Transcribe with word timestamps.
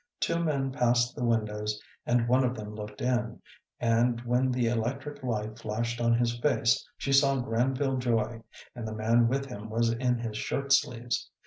Two 0.19 0.43
men 0.43 0.71
passed 0.71 1.15
the 1.15 1.23
windows 1.23 1.79
and 2.07 2.27
one 2.27 2.43
of 2.43 2.55
them 2.55 2.73
looked 2.73 3.01
in, 3.01 3.39
and 3.79 4.19
when 4.21 4.49
the 4.51 4.65
electric 4.65 5.21
light 5.21 5.59
flashed 5.59 6.01
on 6.01 6.15
his 6.17 6.39
face 6.39 6.83
she 6.97 7.11
saw 7.13 7.39
Granville 7.39 7.97
Joy, 7.97 8.41
and 8.73 8.87
the 8.87 8.95
man 8.95 9.27
with 9.27 9.45
him 9.45 9.69
was 9.69 9.91
in 9.91 10.17
his 10.17 10.37
shirt 10.37 10.73
sleeves. 10.73 11.29